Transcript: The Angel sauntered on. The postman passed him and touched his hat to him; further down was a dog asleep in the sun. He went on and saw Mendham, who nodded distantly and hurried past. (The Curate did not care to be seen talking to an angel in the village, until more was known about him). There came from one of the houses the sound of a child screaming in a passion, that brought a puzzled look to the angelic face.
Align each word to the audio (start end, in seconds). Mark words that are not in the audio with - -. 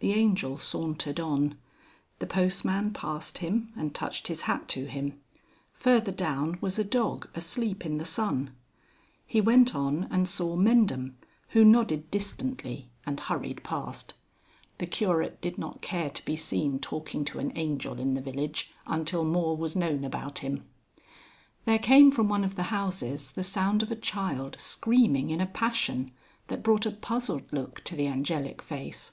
The 0.00 0.12
Angel 0.12 0.58
sauntered 0.58 1.18
on. 1.18 1.56
The 2.20 2.26
postman 2.26 2.92
passed 2.92 3.38
him 3.38 3.72
and 3.74 3.94
touched 3.94 4.28
his 4.28 4.42
hat 4.42 4.68
to 4.68 4.84
him; 4.86 5.18
further 5.72 6.12
down 6.12 6.58
was 6.60 6.78
a 6.78 6.84
dog 6.84 7.28
asleep 7.34 7.84
in 7.84 7.96
the 7.96 8.04
sun. 8.04 8.54
He 9.26 9.40
went 9.40 9.74
on 9.74 10.04
and 10.10 10.28
saw 10.28 10.54
Mendham, 10.56 11.16
who 11.48 11.64
nodded 11.64 12.10
distantly 12.10 12.90
and 13.06 13.18
hurried 13.18 13.64
past. 13.64 14.12
(The 14.76 14.86
Curate 14.86 15.40
did 15.40 15.56
not 15.56 15.80
care 15.80 16.10
to 16.10 16.24
be 16.24 16.36
seen 16.36 16.78
talking 16.78 17.24
to 17.24 17.38
an 17.40 17.50
angel 17.56 17.98
in 17.98 18.12
the 18.12 18.20
village, 18.20 18.70
until 18.86 19.24
more 19.24 19.56
was 19.56 19.74
known 19.74 20.04
about 20.04 20.40
him). 20.40 20.66
There 21.64 21.78
came 21.80 22.12
from 22.12 22.28
one 22.28 22.44
of 22.44 22.56
the 22.56 22.64
houses 22.64 23.30
the 23.30 23.42
sound 23.42 23.82
of 23.82 23.90
a 23.90 23.96
child 23.96 24.60
screaming 24.60 25.30
in 25.30 25.40
a 25.40 25.46
passion, 25.46 26.12
that 26.48 26.62
brought 26.62 26.86
a 26.86 26.90
puzzled 26.90 27.50
look 27.52 27.82
to 27.84 27.96
the 27.96 28.06
angelic 28.06 28.60
face. 28.60 29.12